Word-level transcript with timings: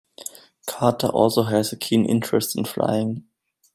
Carter 0.65 1.09
also 1.09 1.43
has 1.43 1.71
a 1.71 1.77
keen 1.77 2.05
interest 2.05 2.55
in 2.57 2.65
flying. 2.65 3.23